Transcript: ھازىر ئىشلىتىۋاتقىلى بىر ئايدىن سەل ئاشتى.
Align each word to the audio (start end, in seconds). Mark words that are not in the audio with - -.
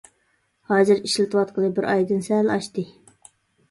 ھازىر 0.71 1.03
ئىشلىتىۋاتقىلى 1.03 1.71
بىر 1.79 1.91
ئايدىن 1.93 2.29
سەل 2.33 2.55
ئاشتى. 2.57 2.91